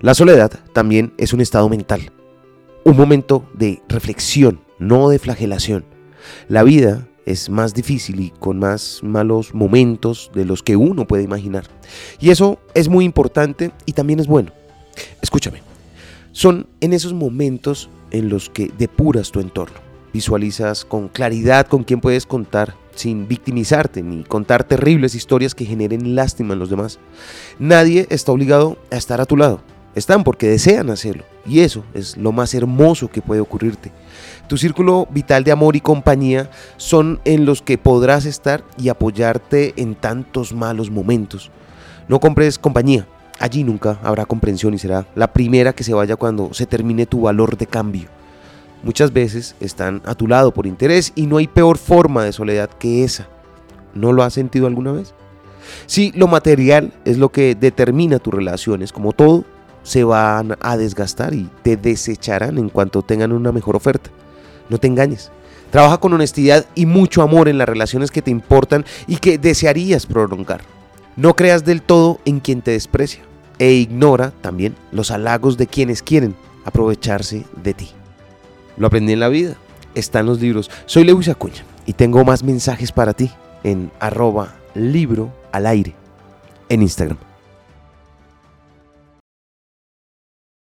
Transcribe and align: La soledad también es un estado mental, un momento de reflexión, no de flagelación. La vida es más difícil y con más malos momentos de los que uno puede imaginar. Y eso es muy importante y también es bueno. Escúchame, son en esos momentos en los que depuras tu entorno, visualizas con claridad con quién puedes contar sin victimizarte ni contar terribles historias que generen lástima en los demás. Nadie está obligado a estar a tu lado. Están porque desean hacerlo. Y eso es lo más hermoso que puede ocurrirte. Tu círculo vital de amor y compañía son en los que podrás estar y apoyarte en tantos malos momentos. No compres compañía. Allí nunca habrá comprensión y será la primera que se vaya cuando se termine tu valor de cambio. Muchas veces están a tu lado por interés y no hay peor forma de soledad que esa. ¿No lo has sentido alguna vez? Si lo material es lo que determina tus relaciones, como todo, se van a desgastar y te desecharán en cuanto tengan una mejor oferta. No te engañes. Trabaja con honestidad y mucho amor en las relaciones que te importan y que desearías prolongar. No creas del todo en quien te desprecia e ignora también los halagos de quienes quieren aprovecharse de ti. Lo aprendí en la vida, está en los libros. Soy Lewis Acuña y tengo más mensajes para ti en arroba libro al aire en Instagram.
La 0.00 0.14
soledad 0.14 0.52
también 0.72 1.12
es 1.18 1.32
un 1.32 1.40
estado 1.40 1.68
mental, 1.68 2.12
un 2.84 2.96
momento 2.96 3.48
de 3.54 3.82
reflexión, 3.88 4.60
no 4.78 5.08
de 5.08 5.18
flagelación. 5.18 5.84
La 6.48 6.62
vida 6.62 7.06
es 7.26 7.50
más 7.50 7.74
difícil 7.74 8.20
y 8.20 8.30
con 8.30 8.58
más 8.58 9.00
malos 9.02 9.54
momentos 9.54 10.30
de 10.34 10.44
los 10.44 10.62
que 10.62 10.76
uno 10.76 11.06
puede 11.06 11.22
imaginar. 11.22 11.64
Y 12.18 12.30
eso 12.30 12.58
es 12.74 12.88
muy 12.88 13.04
importante 13.04 13.72
y 13.86 13.92
también 13.92 14.20
es 14.20 14.26
bueno. 14.26 14.52
Escúchame, 15.20 15.62
son 16.32 16.66
en 16.80 16.92
esos 16.92 17.12
momentos 17.12 17.90
en 18.10 18.28
los 18.28 18.50
que 18.50 18.70
depuras 18.78 19.30
tu 19.30 19.40
entorno, 19.40 19.78
visualizas 20.12 20.84
con 20.84 21.08
claridad 21.08 21.66
con 21.66 21.84
quién 21.84 22.00
puedes 22.00 22.26
contar 22.26 22.74
sin 22.94 23.28
victimizarte 23.28 24.02
ni 24.02 24.24
contar 24.24 24.64
terribles 24.64 25.14
historias 25.14 25.54
que 25.54 25.64
generen 25.64 26.14
lástima 26.14 26.54
en 26.54 26.58
los 26.60 26.70
demás. 26.70 26.98
Nadie 27.58 28.06
está 28.10 28.32
obligado 28.32 28.78
a 28.90 28.96
estar 28.96 29.20
a 29.20 29.26
tu 29.26 29.36
lado. 29.36 29.60
Están 29.94 30.22
porque 30.22 30.48
desean 30.48 30.90
hacerlo. 30.90 31.24
Y 31.44 31.60
eso 31.60 31.84
es 31.94 32.16
lo 32.16 32.32
más 32.32 32.54
hermoso 32.54 33.08
que 33.08 33.22
puede 33.22 33.40
ocurrirte. 33.40 33.90
Tu 34.46 34.56
círculo 34.56 35.08
vital 35.10 35.42
de 35.42 35.52
amor 35.52 35.74
y 35.74 35.80
compañía 35.80 36.50
son 36.76 37.20
en 37.24 37.44
los 37.44 37.62
que 37.62 37.78
podrás 37.78 38.24
estar 38.24 38.62
y 38.78 38.88
apoyarte 38.88 39.74
en 39.76 39.94
tantos 39.94 40.52
malos 40.52 40.90
momentos. 40.90 41.50
No 42.08 42.20
compres 42.20 42.58
compañía. 42.58 43.06
Allí 43.38 43.64
nunca 43.64 43.98
habrá 44.02 44.26
comprensión 44.26 44.74
y 44.74 44.78
será 44.78 45.06
la 45.14 45.32
primera 45.32 45.72
que 45.72 45.82
se 45.82 45.94
vaya 45.94 46.16
cuando 46.16 46.52
se 46.52 46.66
termine 46.66 47.06
tu 47.06 47.22
valor 47.22 47.56
de 47.56 47.66
cambio. 47.66 48.19
Muchas 48.82 49.12
veces 49.12 49.54
están 49.60 50.00
a 50.04 50.14
tu 50.14 50.26
lado 50.26 50.52
por 50.52 50.66
interés 50.66 51.12
y 51.14 51.26
no 51.26 51.36
hay 51.36 51.46
peor 51.46 51.76
forma 51.76 52.24
de 52.24 52.32
soledad 52.32 52.70
que 52.70 53.04
esa. 53.04 53.28
¿No 53.94 54.12
lo 54.12 54.22
has 54.22 54.32
sentido 54.32 54.66
alguna 54.66 54.92
vez? 54.92 55.14
Si 55.86 56.12
lo 56.12 56.26
material 56.26 56.92
es 57.04 57.18
lo 57.18 57.30
que 57.30 57.54
determina 57.54 58.18
tus 58.18 58.32
relaciones, 58.32 58.92
como 58.92 59.12
todo, 59.12 59.44
se 59.82 60.04
van 60.04 60.56
a 60.60 60.76
desgastar 60.76 61.34
y 61.34 61.48
te 61.62 61.76
desecharán 61.76 62.58
en 62.58 62.68
cuanto 62.68 63.02
tengan 63.02 63.32
una 63.32 63.52
mejor 63.52 63.76
oferta. 63.76 64.10
No 64.68 64.78
te 64.78 64.86
engañes. 64.86 65.30
Trabaja 65.70 65.98
con 65.98 66.12
honestidad 66.12 66.66
y 66.74 66.86
mucho 66.86 67.22
amor 67.22 67.48
en 67.48 67.58
las 67.58 67.68
relaciones 67.68 68.10
que 68.10 68.22
te 68.22 68.30
importan 68.30 68.84
y 69.06 69.16
que 69.16 69.38
desearías 69.38 70.06
prolongar. 70.06 70.62
No 71.16 71.36
creas 71.36 71.64
del 71.64 71.82
todo 71.82 72.18
en 72.24 72.40
quien 72.40 72.62
te 72.62 72.72
desprecia 72.72 73.22
e 73.58 73.72
ignora 73.72 74.32
también 74.40 74.74
los 74.90 75.10
halagos 75.10 75.56
de 75.58 75.66
quienes 75.66 76.02
quieren 76.02 76.34
aprovecharse 76.64 77.44
de 77.62 77.74
ti. 77.74 77.90
Lo 78.80 78.86
aprendí 78.86 79.12
en 79.12 79.20
la 79.20 79.28
vida, 79.28 79.56
está 79.94 80.20
en 80.20 80.26
los 80.26 80.40
libros. 80.40 80.70
Soy 80.86 81.04
Lewis 81.04 81.28
Acuña 81.28 81.62
y 81.84 81.92
tengo 81.92 82.24
más 82.24 82.42
mensajes 82.42 82.92
para 82.92 83.12
ti 83.12 83.30
en 83.62 83.92
arroba 84.00 84.54
libro 84.74 85.30
al 85.52 85.66
aire 85.66 85.94
en 86.70 86.80
Instagram. 86.80 87.29